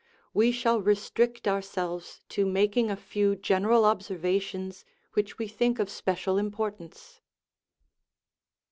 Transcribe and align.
We 0.33 0.51
shall 0.51 0.81
restrict 0.81 1.47
ourselves 1.47 2.21
to 2.29 2.43
mak 2.47 2.75
ing 2.75 2.89
a 2.89 2.95
few 2.95 3.35
general 3.35 3.85
observations 3.85 4.83
which 5.13 5.37
we 5.37 5.47
think 5.47 5.77
of 5.77 5.91
spe 5.91 6.17
cial 6.17 6.39
importance. 6.39 7.21